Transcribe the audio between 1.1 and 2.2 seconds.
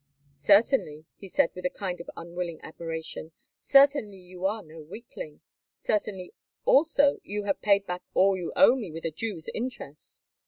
he said with a kind of